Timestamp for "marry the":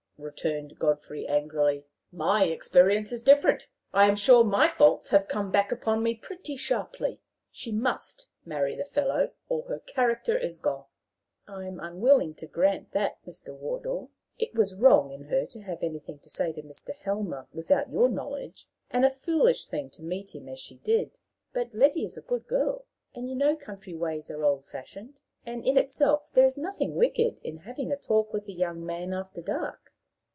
8.45-8.85